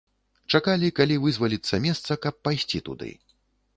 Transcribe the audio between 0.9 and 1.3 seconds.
калі